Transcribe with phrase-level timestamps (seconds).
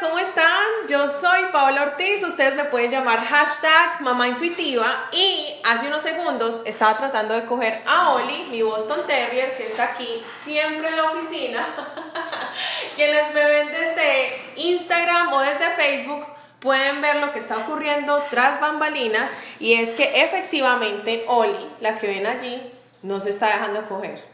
[0.00, 0.66] ¿cómo están?
[0.88, 6.62] Yo soy Paola Ortiz, ustedes me pueden llamar hashtag mamá intuitiva y hace unos segundos
[6.64, 11.04] estaba tratando de coger a Oli, mi Boston Terrier, que está aquí siempre en la
[11.10, 11.66] oficina.
[12.96, 16.26] Quienes me ven desde Instagram o desde Facebook
[16.60, 22.06] pueden ver lo que está ocurriendo tras bambalinas y es que efectivamente Oli, la que
[22.06, 22.72] ven allí,
[23.02, 24.24] no se está dejando coger.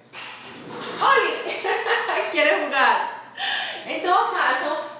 [1.00, 1.60] Oli,
[2.32, 3.16] quiere jugar.
[3.86, 4.96] En todo caso,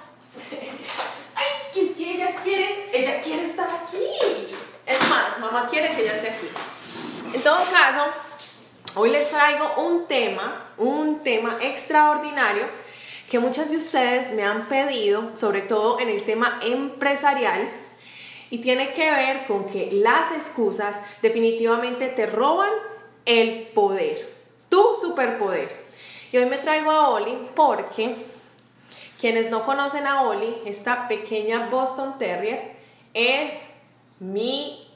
[1.35, 3.97] ay, es que ella quiere, ella quiere estar aquí.
[4.85, 5.09] Es
[5.69, 6.47] quiere que ella esté aquí.
[7.33, 8.01] En todo caso,
[8.95, 12.65] hoy les traigo un tema, un tema extraordinario
[13.29, 17.69] que muchas de ustedes me han pedido, sobre todo en el tema empresarial,
[18.49, 22.71] y tiene que ver con que las excusas definitivamente te roban
[23.25, 24.33] el poder,
[24.69, 25.85] tu superpoder.
[26.31, 28.15] Y hoy me traigo a Oli porque
[29.19, 32.77] quienes no conocen a Oli, esta pequeña Boston Terrier
[33.13, 33.71] es
[34.19, 34.86] mi,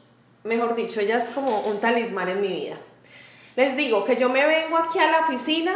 [0.44, 2.78] mejor dicho, ella es como un talismán en mi vida.
[3.56, 5.73] Les digo que yo me vengo aquí a la oficina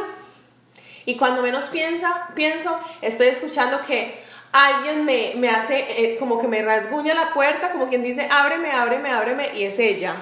[1.06, 6.48] y cuando menos piensa, pienso, estoy escuchando que alguien me, me hace eh, como que
[6.48, 10.16] me rasguña la puerta, como quien dice, ábreme, ábreme, ábreme, y es ella.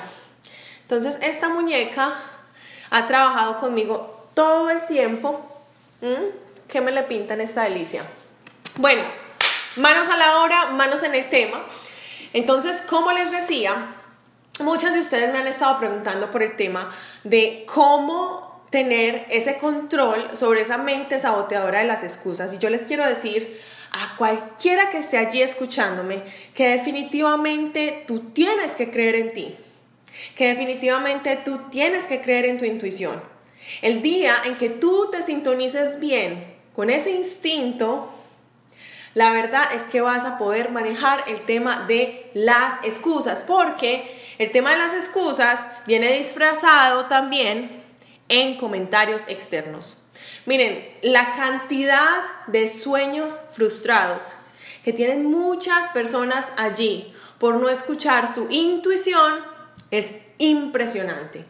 [0.82, 2.16] Entonces, esta muñeca
[2.90, 5.40] ha trabajado conmigo todo el tiempo.
[6.68, 8.02] ¿Qué me le pintan esta delicia?
[8.76, 9.04] Bueno,
[9.76, 11.64] manos a la obra, manos en el tema.
[12.34, 13.96] Entonces, como les decía,
[14.60, 16.92] muchas de ustedes me han estado preguntando por el tema
[17.24, 22.54] de cómo tener ese control sobre esa mente saboteadora de las excusas.
[22.54, 23.60] Y yo les quiero decir
[23.92, 26.24] a cualquiera que esté allí escuchándome
[26.56, 29.56] que definitivamente tú tienes que creer en ti,
[30.36, 33.34] que definitivamente tú tienes que creer en tu intuición
[33.82, 38.12] el día en que tú te sintonices bien con ese instinto,
[39.14, 44.52] la verdad es que vas a poder manejar el tema de las excusas, porque el
[44.52, 47.84] tema de las excusas viene disfrazado también
[48.30, 50.10] en comentarios externos.
[50.46, 54.36] Miren, la cantidad de sueños frustrados
[54.84, 59.40] que tienen muchas personas allí por no escuchar su intuición
[59.92, 61.46] es impresionante.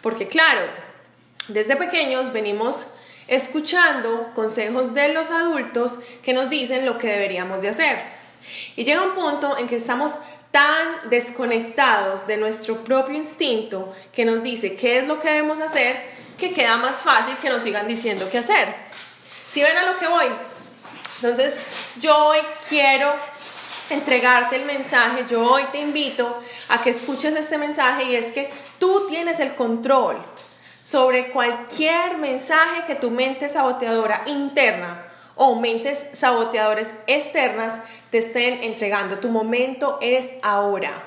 [0.00, 0.62] Porque claro,
[1.48, 2.86] desde pequeños venimos
[3.28, 7.98] escuchando consejos de los adultos que nos dicen lo que deberíamos de hacer.
[8.76, 10.18] Y llega un punto en que estamos
[10.50, 16.10] tan desconectados de nuestro propio instinto que nos dice qué es lo que debemos hacer,
[16.36, 18.74] que queda más fácil que nos sigan diciendo qué hacer.
[19.46, 20.26] Si ven a lo que voy?
[21.16, 21.54] Entonces,
[21.98, 22.38] yo hoy
[22.68, 23.12] quiero
[23.90, 28.50] entregarte el mensaje, yo hoy te invito a que escuches este mensaje y es que
[28.78, 30.16] tú tienes el control
[30.80, 37.80] sobre cualquier mensaje que tu mente saboteadora interna o mentes saboteadores externas
[38.10, 39.18] te estén entregando.
[39.18, 41.02] Tu momento es ahora.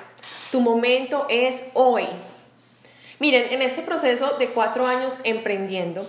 [0.51, 2.07] Tu momento es hoy.
[3.19, 6.05] Miren, en este proceso de cuatro años emprendiendo,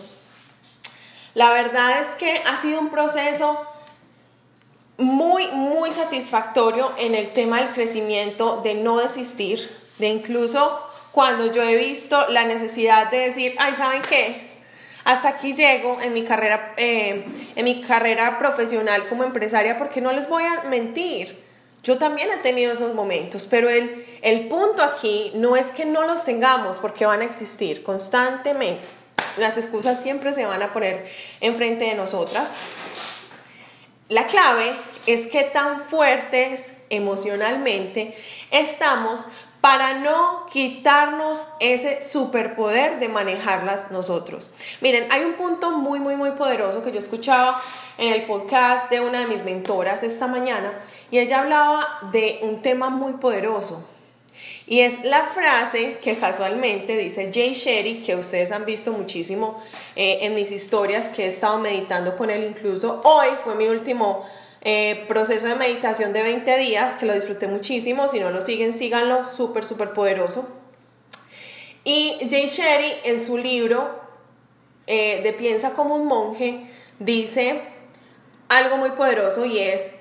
[1.34, 3.66] la verdad es que ha sido un proceso
[4.96, 11.62] muy, muy satisfactorio en el tema del crecimiento, de no desistir, de incluso cuando yo
[11.62, 14.53] he visto la necesidad de decir, ay, ¿saben qué?
[15.04, 20.12] Hasta aquí llego en mi carrera, eh, en mi carrera profesional como empresaria, porque no
[20.12, 21.44] les voy a mentir.
[21.82, 26.06] Yo también he tenido esos momentos, pero el, el punto aquí no es que no
[26.06, 28.82] los tengamos, porque van a existir constantemente.
[29.36, 31.06] Las excusas siempre se van a poner
[31.40, 32.54] enfrente de nosotras.
[34.08, 34.76] La clave
[35.06, 38.16] es que tan fuertes emocionalmente
[38.50, 39.26] estamos
[39.64, 44.50] para no quitarnos ese superpoder de manejarlas nosotros.
[44.82, 47.58] Miren, hay un punto muy, muy, muy poderoso que yo escuchaba
[47.96, 50.70] en el podcast de una de mis mentoras esta mañana
[51.10, 53.88] y ella hablaba de un tema muy poderoso.
[54.66, 59.62] Y es la frase que casualmente dice Jay Sherry, que ustedes han visto muchísimo
[59.96, 63.00] eh, en mis historias, que he estado meditando con él incluso.
[63.02, 64.26] Hoy fue mi último
[64.64, 68.08] eh, proceso de meditación de 20 días, que lo disfruté muchísimo.
[68.08, 70.48] Si no lo siguen, síganlo, súper, súper poderoso.
[71.84, 74.00] Y Jay Sherry en su libro
[74.86, 77.62] eh, de Piensa como un monje dice
[78.48, 79.94] algo muy poderoso y es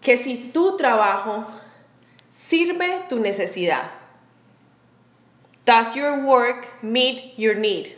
[0.00, 1.46] que si tu trabajo
[2.30, 3.90] sirve tu necesidad,
[5.64, 7.92] does your work meet your need?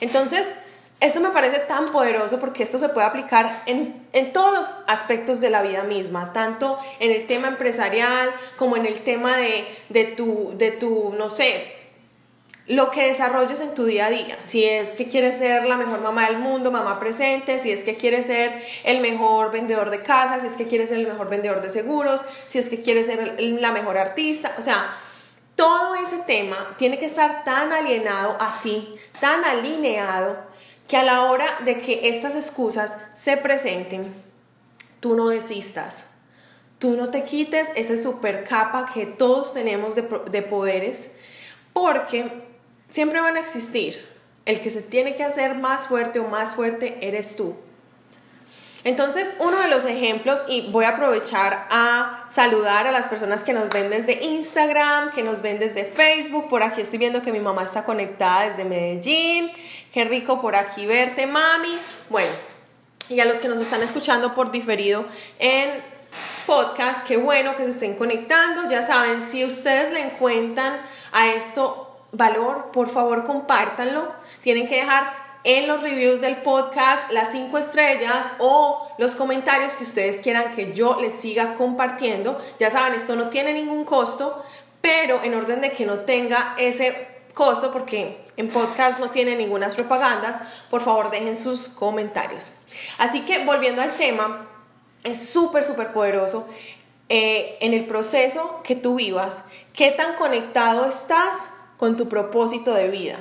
[0.00, 0.54] Entonces,
[1.00, 5.48] esto me parece tan poderoso porque esto se puede aplicar en, todos los aspectos de
[5.48, 10.70] la vida misma, tanto en el tema empresarial como en el tema de, tu, de
[10.72, 11.72] tu, no sé,
[12.66, 14.36] lo que desarrolles en tu día a día.
[14.40, 17.96] Si es que quieres ser la mejor mamá del mundo, mamá presente, si es que
[17.96, 21.62] quieres ser el mejor vendedor de casas, si es que quieres ser el mejor vendedor
[21.62, 24.94] de seguros, si es que quieres ser la mejor artista, o sea,
[25.56, 30.49] todo ese tema tiene que estar tan alienado a ti, tan alineado,
[30.90, 34.12] que a la hora de que estas excusas se presenten,
[34.98, 36.14] tú no desistas.
[36.80, 40.02] Tú no te quites esa super capa que todos tenemos de,
[40.32, 41.12] de poderes,
[41.72, 42.42] porque
[42.88, 44.04] siempre van a existir.
[44.46, 47.54] El que se tiene que hacer más fuerte o más fuerte eres tú.
[48.82, 53.52] Entonces, uno de los ejemplos, y voy a aprovechar a saludar a las personas que
[53.52, 56.48] nos ven desde Instagram, que nos ven desde Facebook.
[56.48, 59.52] Por aquí estoy viendo que mi mamá está conectada desde Medellín.
[59.92, 61.76] Qué rico por aquí verte, mami.
[62.08, 62.30] Bueno,
[63.10, 65.04] y a los que nos están escuchando por diferido
[65.38, 65.82] en
[66.46, 68.68] podcast, qué bueno que se estén conectando.
[68.70, 70.80] Ya saben, si ustedes le encuentran
[71.12, 74.12] a esto valor, por favor compártanlo.
[74.40, 79.84] Tienen que dejar en los reviews del podcast las cinco estrellas o los comentarios que
[79.84, 82.38] ustedes quieran que yo les siga compartiendo.
[82.58, 84.44] Ya saben, esto no tiene ningún costo,
[84.80, 89.68] pero en orden de que no tenga ese costo, porque en podcast no tiene ninguna
[89.68, 92.54] propagandas, por favor dejen sus comentarios.
[92.98, 94.48] Así que volviendo al tema,
[95.04, 96.46] es súper, súper poderoso
[97.08, 102.88] eh, en el proceso que tú vivas, qué tan conectado estás con tu propósito de
[102.88, 103.18] vida.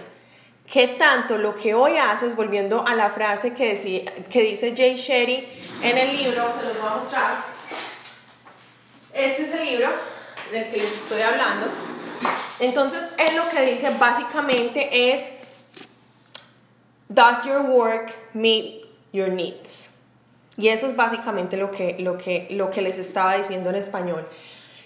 [0.71, 5.48] ¿Qué tanto lo que hoy haces, volviendo a la frase que, que dice Jay Sherry
[5.81, 7.45] en el libro, se los voy a mostrar.
[9.13, 9.89] Este es el libro
[10.51, 11.68] del que les estoy hablando.
[12.60, 15.31] Entonces, él lo que dice básicamente es,
[17.07, 19.95] Does your work meet your needs?
[20.57, 24.27] Y eso es básicamente lo que, lo que, lo que les estaba diciendo en español.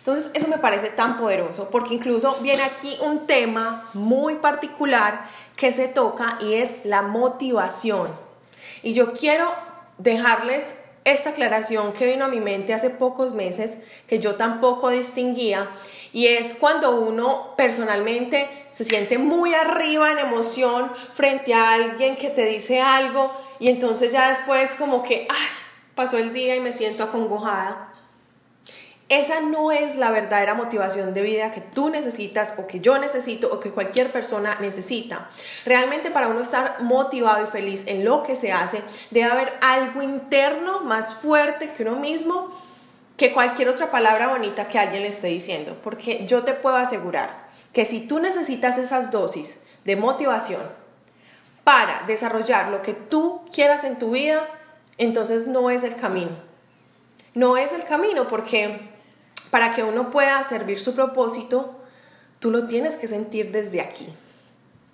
[0.03, 5.71] Entonces, eso me parece tan poderoso porque incluso viene aquí un tema muy particular que
[5.71, 8.09] se toca y es la motivación.
[8.81, 9.49] Y yo quiero
[9.97, 15.69] dejarles esta aclaración que vino a mi mente hace pocos meses, que yo tampoco distinguía,
[16.11, 22.29] y es cuando uno personalmente se siente muy arriba en emoción frente a alguien que
[22.29, 25.47] te dice algo y entonces ya después como que, ay,
[25.95, 27.92] pasó el día y me siento acongojada.
[29.13, 33.47] Esa no es la verdadera motivación de vida que tú necesitas o que yo necesito
[33.53, 35.29] o que cualquier persona necesita.
[35.65, 38.81] Realmente para uno estar motivado y feliz en lo que se hace,
[39.11, 42.59] debe haber algo interno más fuerte que uno mismo
[43.15, 45.77] que cualquier otra palabra bonita que alguien le esté diciendo.
[45.83, 50.63] Porque yo te puedo asegurar que si tú necesitas esas dosis de motivación
[51.63, 54.49] para desarrollar lo que tú quieras en tu vida,
[54.97, 56.31] entonces no es el camino.
[57.35, 58.91] No es el camino porque
[59.53, 61.75] para que uno pueda servir su propósito,
[62.39, 64.09] tú lo tienes que sentir desde aquí.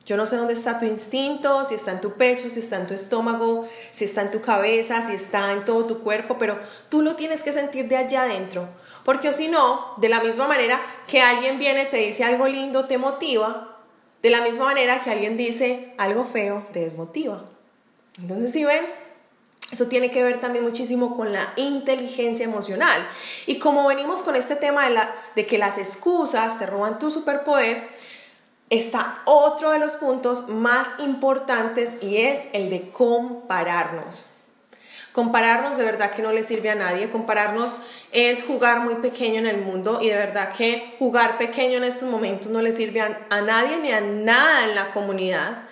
[0.06, 2.86] Yo no sé dónde está tu instinto, si está en tu pecho, si está en
[2.86, 6.60] tu estómago, si está en tu cabeza, si está en todo tu cuerpo, pero
[6.90, 8.68] tú lo tienes que sentir de allá adentro.
[9.06, 12.98] Porque si no, de la misma manera que alguien viene, te dice algo lindo, te
[12.98, 13.78] motiva,
[14.22, 17.46] de la misma manera que alguien dice algo feo, te desmotiva.
[18.18, 18.86] Entonces, si ven,
[19.71, 23.07] eso tiene que ver también muchísimo con la inteligencia emocional.
[23.45, 27.12] Y como venimos con este tema de, la, de que las excusas te roban tu
[27.12, 27.88] superpoder,
[28.71, 34.27] está otro de los puntos más importantes y es el de compararnos.
[35.12, 37.10] Compararnos de verdad que no le sirve a nadie.
[37.10, 37.80] Compararnos
[38.12, 42.10] es jugar muy pequeño en el mundo y de verdad que jugar pequeño en estos
[42.10, 45.63] momentos no le sirve a, a nadie ni a nada en la comunidad.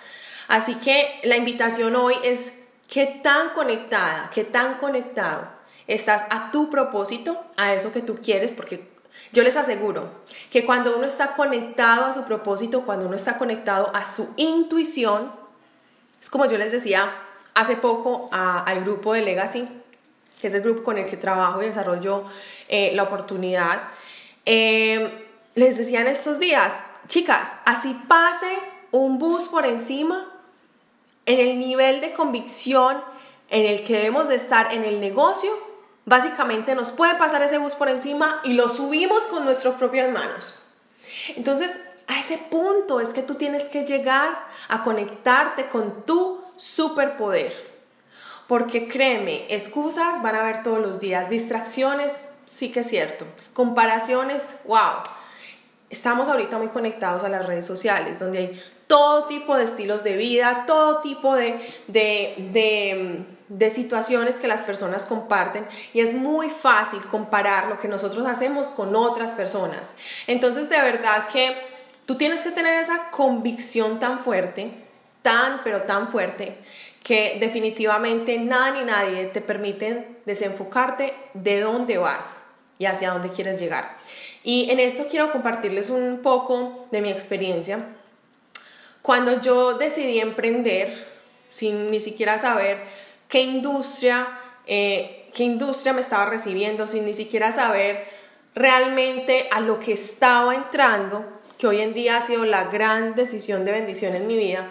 [0.48, 2.57] Así que la invitación hoy es
[2.88, 5.46] ¿Qué tan conectada, qué tan conectado
[5.86, 8.54] estás a tu propósito, a eso que tú quieres?
[8.54, 8.88] Porque
[9.32, 10.10] yo les aseguro
[10.50, 15.30] que cuando uno está conectado a su propósito, cuando uno está conectado a su intuición,
[16.18, 17.12] es como yo les decía
[17.54, 19.68] hace poco al grupo de Legacy,
[20.40, 22.24] que es el grupo con el que trabajo y desarrollo
[22.68, 23.82] eh, la oportunidad,
[24.46, 26.74] eh, les decía en estos días,
[27.06, 28.48] chicas, así pase
[28.92, 30.37] un bus por encima,
[31.28, 33.02] en el nivel de convicción
[33.50, 35.50] en el que debemos de estar en el negocio,
[36.06, 40.64] básicamente nos puede pasar ese bus por encima y lo subimos con nuestras propias manos.
[41.36, 47.52] Entonces, a ese punto es que tú tienes que llegar a conectarte con tu superpoder.
[48.46, 54.60] Porque créeme, excusas van a haber todos los días, distracciones, sí que es cierto, comparaciones,
[54.64, 55.02] wow.
[55.90, 60.16] Estamos ahorita muy conectados a las redes sociales, donde hay todo tipo de estilos de
[60.16, 67.68] vida, todo tipo de, de, situaciones que las personas comparten y es muy fácil comparar
[67.68, 69.94] lo que nosotros hacemos con otras personas.
[70.26, 71.78] Entonces, de verdad que
[72.08, 74.70] Tú tienes que tener esa convicción tan fuerte,
[75.20, 76.56] tan, pero tan fuerte,
[77.02, 82.46] que definitivamente nada ni nadie te permite desenfocarte de dónde vas
[82.78, 83.98] y hacia dónde quieres llegar.
[84.42, 87.84] Y en esto quiero compartirles un poco de mi experiencia.
[89.02, 91.06] Cuando yo decidí emprender,
[91.48, 92.82] sin ni siquiera saber
[93.28, 94.28] qué industria,
[94.66, 98.06] eh, qué industria me estaba recibiendo, sin ni siquiera saber
[98.54, 101.24] realmente a lo que estaba entrando,
[101.58, 104.68] que hoy en día ha sido la gran decisión de bendición en mi vida,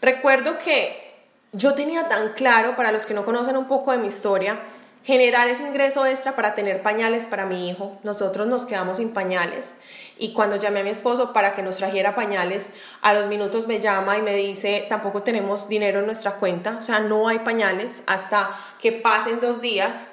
[0.00, 1.06] recuerdo que
[1.52, 4.58] yo tenía tan claro, para los que no conocen un poco de mi historia,
[5.06, 7.96] generar ese ingreso extra para tener pañales para mi hijo.
[8.02, 9.76] Nosotros nos quedamos sin pañales
[10.18, 12.72] y cuando llamé a mi esposo para que nos trajera pañales,
[13.02, 16.82] a los minutos me llama y me dice, tampoco tenemos dinero en nuestra cuenta, o
[16.82, 20.08] sea, no hay pañales hasta que pasen dos días,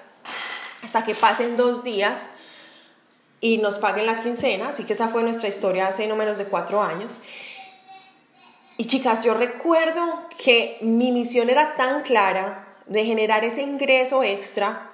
[0.84, 2.30] hasta que pasen dos días
[3.42, 6.46] y nos paguen la quincena, así que esa fue nuestra historia hace no menos de
[6.46, 7.24] cuatro años.
[8.78, 14.90] Y chicas, yo recuerdo que mi misión era tan clara de generar ese ingreso extra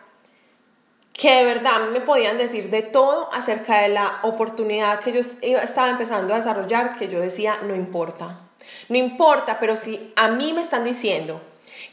[1.14, 5.90] que de verdad me podían decir de todo acerca de la oportunidad que yo estaba
[5.90, 8.40] empezando a desarrollar, que yo decía, no importa,
[8.88, 11.42] no importa, pero si a mí me están diciendo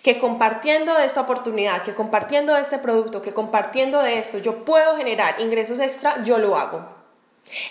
[0.03, 4.65] que compartiendo de esta oportunidad, que compartiendo de este producto, que compartiendo de esto, yo
[4.65, 6.87] puedo generar ingresos extra, yo lo hago.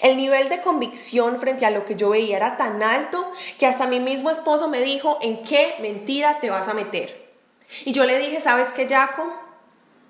[0.02, 3.88] El nivel de convicción frente a lo que yo veía era tan alto que hasta
[3.88, 7.25] mi mismo esposo me dijo, ¿en qué mentira te vas a meter?
[7.84, 9.34] Y yo le dije, ¿sabes qué, Jaco?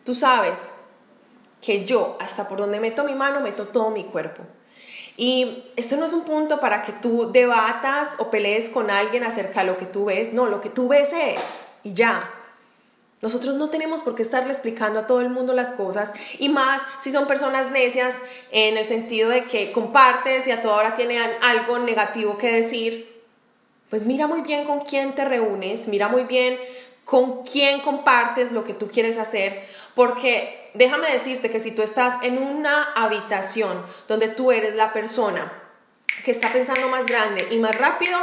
[0.03, 0.71] Tú sabes
[1.61, 4.43] que yo, hasta por donde meto mi mano, meto todo mi cuerpo.
[5.17, 9.61] Y esto no es un punto para que tú debatas o pelees con alguien acerca
[9.61, 10.33] de lo que tú ves.
[10.33, 11.39] No, lo que tú ves es,
[11.83, 12.29] y ya.
[13.21, 16.81] Nosotros no tenemos por qué estarle explicando a todo el mundo las cosas y más
[16.99, 18.21] si son personas necias
[18.51, 23.23] en el sentido de que compartes y a toda hora tienen algo negativo que decir.
[23.89, 26.59] Pues mira muy bien con quién te reúnes, mira muy bien
[27.05, 32.21] con quién compartes lo que tú quieres hacer, porque déjame decirte que si tú estás
[32.23, 35.53] en una habitación donde tú eres la persona
[36.23, 38.17] que está pensando más grande y más rápido,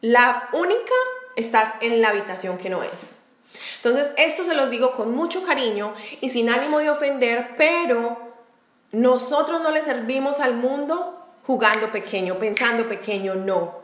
[0.00, 0.94] la única
[1.36, 3.20] estás en la habitación que no es.
[3.76, 8.32] Entonces, esto se los digo con mucho cariño y sin ánimo de ofender, pero
[8.90, 13.81] nosotros no le servimos al mundo jugando pequeño, pensando pequeño, no.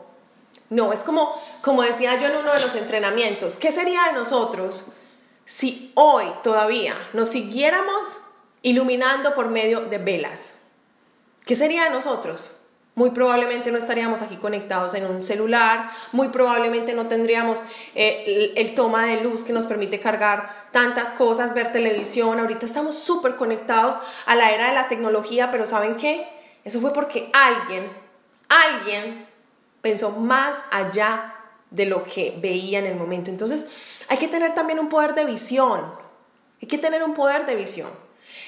[0.69, 4.87] No, es como, como decía yo en uno de los entrenamientos, ¿qué sería de nosotros
[5.45, 8.19] si hoy todavía nos siguiéramos
[8.61, 10.59] iluminando por medio de velas?
[11.45, 12.55] ¿Qué sería de nosotros?
[12.93, 17.63] Muy probablemente no estaríamos aquí conectados en un celular, muy probablemente no tendríamos
[17.95, 22.39] eh, el, el, toma de luz que nos permite cargar tantas cosas, ver televisión.
[22.39, 26.27] Ahorita estamos súper conectados a la era de la tecnología, pero ¿saben qué?
[26.65, 27.89] Eso fue porque alguien,
[28.49, 29.28] alguien
[29.81, 31.35] pensó más allá
[31.71, 33.29] de lo que veía en el momento.
[33.29, 33.65] Entonces,
[34.07, 35.93] hay que tener también un poder de visión.
[36.61, 37.89] Hay que tener un poder de visión.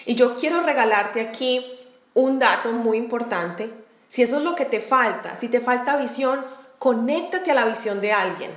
[0.05, 1.65] Y yo quiero regalarte aquí
[2.13, 3.71] un dato muy importante.
[4.07, 6.45] Si eso es lo que te falta, si te falta visión,
[6.79, 8.51] conéctate a la visión de alguien.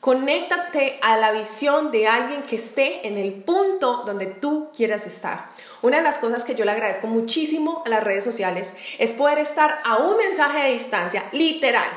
[0.00, 5.50] Conéctate a la visión de alguien que esté en el punto donde tú quieras estar.
[5.80, 9.38] Una de las cosas que yo le agradezco muchísimo a las redes sociales es poder
[9.38, 11.88] estar a un mensaje de distancia, literal,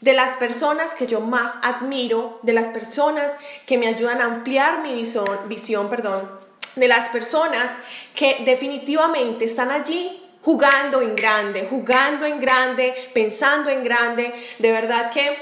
[0.00, 3.32] de las personas que yo más admiro, de las personas
[3.66, 6.28] que me ayudan a ampliar mi visión, visión perdón,
[6.76, 7.70] de las personas
[8.14, 14.34] que definitivamente están allí jugando en grande, jugando en grande, pensando en grande.
[14.58, 15.38] De verdad que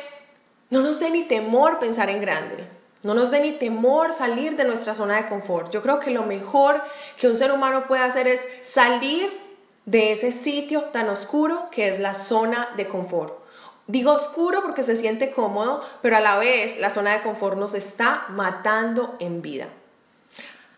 [0.71, 2.82] no nos dé ni temor pensar en grande.
[3.03, 5.73] No nos dé ni temor salir de nuestra zona de confort.
[5.73, 6.83] Yo creo que lo mejor
[7.17, 9.41] que un ser humano puede hacer es salir
[9.87, 13.43] de ese sitio tan oscuro que es la zona de confort.
[13.89, 17.75] Digo oscuro porque se siente cómodo, pero a la vez la zona de confort nos
[17.75, 19.67] está matando en vida.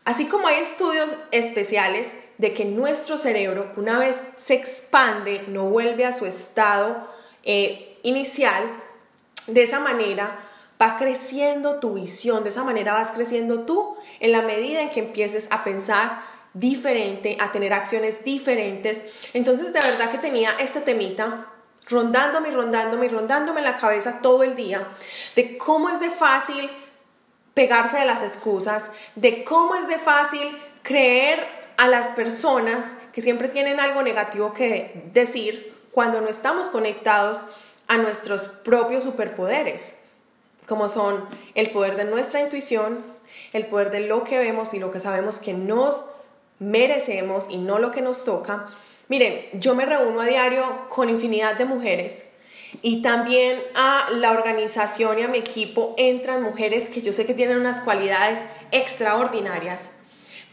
[0.06, 6.06] Así como hay estudios especiales de que nuestro cerebro, una vez se expande, no vuelve
[6.06, 7.08] a su estado
[7.42, 8.64] eh, inicial,
[9.46, 10.40] de esa manera
[10.84, 15.00] va creciendo tu visión, de esa manera vas creciendo tú en la medida en que
[15.00, 16.22] empieces a pensar
[16.52, 19.02] diferente, a tener acciones diferentes.
[19.32, 21.46] Entonces de verdad que tenía este temita
[21.88, 24.88] rondándome y rondándome y rondándome en la cabeza todo el día
[25.36, 26.70] de cómo es de fácil
[27.54, 33.48] pegarse de las excusas, de cómo es de fácil creer a las personas que siempre
[33.48, 37.44] tienen algo negativo que decir cuando no estamos conectados
[37.86, 39.98] a nuestros propios superpoderes,
[40.66, 43.04] como son el poder de nuestra intuición,
[43.52, 46.06] el poder de lo que vemos y lo que sabemos que nos
[46.58, 48.68] merecemos y no lo que nos toca.
[49.08, 52.30] Miren, yo me reúno a diario con infinidad de mujeres
[52.82, 57.34] y también a la organización y a mi equipo entran mujeres que yo sé que
[57.34, 58.40] tienen unas cualidades
[58.72, 59.90] extraordinarias,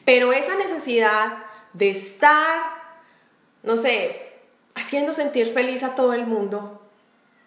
[0.06, 2.62] pero esa necesidad de estar,
[3.64, 4.32] no sé,
[4.76, 6.82] haciendo sentir feliz a todo el mundo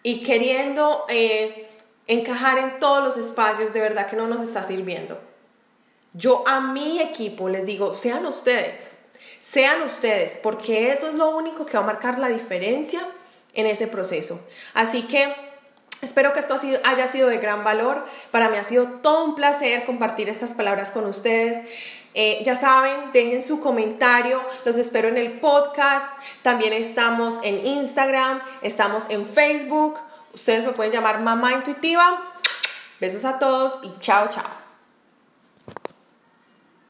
[0.03, 1.64] y queriendo eh,
[2.07, 5.19] encajar en todos los espacios, de verdad que no nos está sirviendo.
[6.13, 8.91] Yo a mi equipo les digo, sean ustedes,
[9.41, 13.01] sean ustedes, porque eso es lo único que va a marcar la diferencia
[13.53, 14.39] en ese proceso.
[14.73, 15.33] Así que
[16.01, 18.05] espero que esto haya sido de gran valor.
[18.31, 21.63] Para mí ha sido todo un placer compartir estas palabras con ustedes.
[22.13, 26.09] Eh, ya saben, dejen su comentario, los espero en el podcast.
[26.43, 29.99] También estamos en Instagram, estamos en Facebook.
[30.35, 32.41] Ustedes me pueden llamar Mamá Intuitiva.
[32.99, 34.64] Besos a todos y chao, chao.